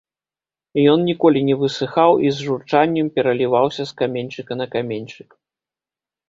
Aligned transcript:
Ён 0.93 0.99
ніколі 1.09 1.39
не 1.49 1.55
высыхаў 1.63 2.11
і 2.29 2.31
з 2.37 2.47
журчаннем 2.47 3.11
пераліваўся 3.19 3.83
з 3.91 3.95
каменьчыка 4.01 4.53
на 4.61 4.67
каменьчык. 4.79 5.29